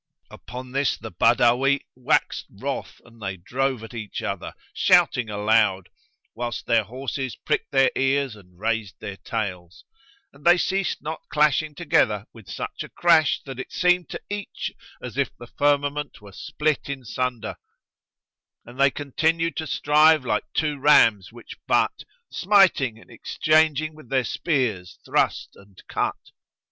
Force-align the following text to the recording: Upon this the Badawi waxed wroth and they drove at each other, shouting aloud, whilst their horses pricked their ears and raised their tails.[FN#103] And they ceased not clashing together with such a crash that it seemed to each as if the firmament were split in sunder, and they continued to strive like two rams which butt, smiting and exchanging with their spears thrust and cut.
Upon 0.31 0.71
this 0.71 0.97
the 0.97 1.11
Badawi 1.11 1.81
waxed 1.95 2.47
wroth 2.49 3.01
and 3.05 3.21
they 3.21 3.37
drove 3.37 3.83
at 3.83 3.93
each 3.93 4.23
other, 4.23 4.55
shouting 4.73 5.29
aloud, 5.29 5.89
whilst 6.33 6.65
their 6.65 6.83
horses 6.85 7.35
pricked 7.35 7.71
their 7.71 7.91
ears 7.95 8.35
and 8.35 8.57
raised 8.59 8.99
their 8.99 9.17
tails.[FN#103] 9.17 10.33
And 10.35 10.43
they 10.43 10.57
ceased 10.57 11.03
not 11.03 11.21
clashing 11.29 11.75
together 11.75 12.25
with 12.33 12.49
such 12.49 12.81
a 12.81 12.89
crash 12.89 13.43
that 13.43 13.59
it 13.59 13.71
seemed 13.71 14.09
to 14.09 14.21
each 14.27 14.71
as 15.03 15.17
if 15.17 15.37
the 15.37 15.45
firmament 15.45 16.19
were 16.19 16.31
split 16.31 16.89
in 16.89 17.05
sunder, 17.05 17.57
and 18.65 18.79
they 18.79 18.89
continued 18.89 19.55
to 19.57 19.67
strive 19.67 20.25
like 20.25 20.45
two 20.55 20.79
rams 20.79 21.31
which 21.31 21.59
butt, 21.67 22.05
smiting 22.31 22.97
and 22.97 23.11
exchanging 23.11 23.93
with 23.93 24.09
their 24.09 24.23
spears 24.23 24.97
thrust 25.05 25.51
and 25.55 25.83
cut. 25.87 26.31